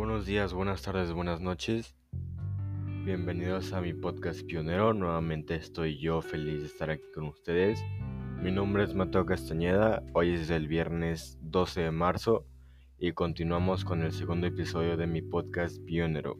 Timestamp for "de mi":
14.96-15.20